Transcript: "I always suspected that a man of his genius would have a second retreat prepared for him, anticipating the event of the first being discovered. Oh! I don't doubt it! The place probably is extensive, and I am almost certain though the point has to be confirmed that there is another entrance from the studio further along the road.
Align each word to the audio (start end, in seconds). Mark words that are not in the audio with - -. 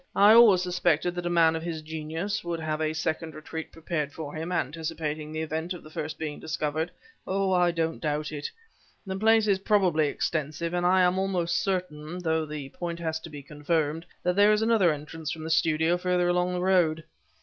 "I 0.15 0.33
always 0.33 0.63
suspected 0.63 1.13
that 1.13 1.27
a 1.27 1.29
man 1.29 1.55
of 1.55 1.61
his 1.61 1.83
genius 1.83 2.43
would 2.43 2.59
have 2.59 2.81
a 2.81 2.91
second 2.91 3.35
retreat 3.35 3.71
prepared 3.71 4.11
for 4.11 4.33
him, 4.33 4.51
anticipating 4.51 5.31
the 5.31 5.41
event 5.41 5.73
of 5.73 5.83
the 5.83 5.91
first 5.91 6.17
being 6.17 6.39
discovered. 6.39 6.89
Oh! 7.27 7.51
I 7.51 7.69
don't 7.69 8.01
doubt 8.01 8.31
it! 8.31 8.49
The 9.05 9.15
place 9.15 9.59
probably 9.59 10.07
is 10.07 10.13
extensive, 10.15 10.73
and 10.73 10.87
I 10.87 11.01
am 11.03 11.19
almost 11.19 11.55
certain 11.59 12.17
though 12.17 12.47
the 12.47 12.69
point 12.69 12.97
has 12.97 13.19
to 13.19 13.29
be 13.29 13.43
confirmed 13.43 14.07
that 14.23 14.35
there 14.35 14.51
is 14.51 14.63
another 14.63 14.91
entrance 14.91 15.29
from 15.29 15.43
the 15.43 15.51
studio 15.51 15.97
further 15.99 16.27
along 16.27 16.53
the 16.53 16.61
road. 16.61 17.03